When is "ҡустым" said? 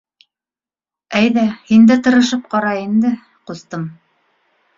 3.53-3.87